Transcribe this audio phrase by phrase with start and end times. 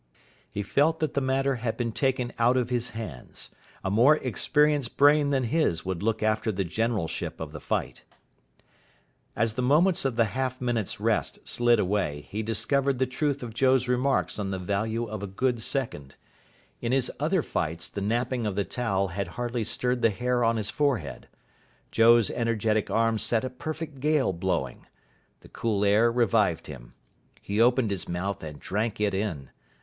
[0.49, 3.51] He felt that the matter had been taken out of his hands.
[3.83, 8.03] A more experienced brain than his would look after the generalship of the fight.
[9.35, 13.53] As the moments of the half minute's rest slid away he discovered the truth of
[13.53, 16.15] Joe's remarks on the value of a good second.
[16.81, 20.57] In his other fights the napping of the towel had hardly stirred the hair on
[20.57, 21.27] his forehead.
[21.91, 24.87] Joe's energetic arms set a perfect gale blowing.
[25.41, 26.95] The cool air revived him.
[27.39, 29.51] He opened his mouth and drank it in.